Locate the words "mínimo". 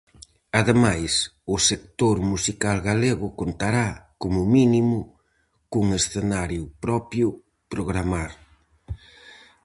4.55-4.99